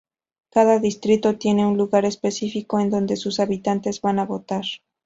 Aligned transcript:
Cada 0.49 0.79
distrito 0.79 1.37
tiene 1.37 1.63
un 1.67 1.77
lugar 1.77 2.05
específico 2.05 2.79
en 2.79 2.89
donde 2.89 3.17
sus 3.17 3.39
habitantes 3.39 4.01
van 4.01 4.17
a 4.17 4.25
votar. 4.25 4.63